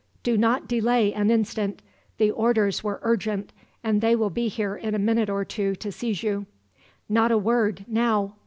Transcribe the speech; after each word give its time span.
Do 0.23 0.35
not 0.35 0.67
delay 0.67 1.13
an 1.13 1.29
instant. 1.29 1.83
The 2.17 2.31
orders 2.31 2.83
were 2.83 2.99
urgent, 3.03 3.53
and 3.83 4.01
they 4.01 4.15
will 4.15 4.31
be 4.31 4.47
here 4.47 4.75
in 4.75 4.95
a 4.95 4.97
minute 4.97 5.29
or 5.29 5.45
two 5.45 5.75
to 5.75 5.91
seize 5.91 6.23
you. 6.23 6.47
"Not 7.07 7.31
a 7.31 7.37
word, 7.37 7.85
now. 7.87 8.37